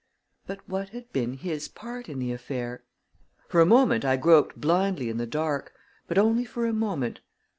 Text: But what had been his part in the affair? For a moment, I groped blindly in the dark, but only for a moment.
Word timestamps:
But 0.47 0.67
what 0.67 0.89
had 0.89 1.13
been 1.13 1.33
his 1.33 1.67
part 1.67 2.09
in 2.09 2.17
the 2.17 2.31
affair? 2.31 2.83
For 3.47 3.61
a 3.61 3.67
moment, 3.67 4.03
I 4.03 4.17
groped 4.17 4.59
blindly 4.59 5.11
in 5.11 5.17
the 5.17 5.27
dark, 5.27 5.73
but 6.07 6.17
only 6.17 6.43
for 6.43 6.65
a 6.65 6.73
moment. 6.73 7.19